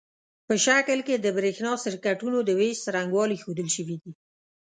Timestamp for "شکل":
0.65-0.99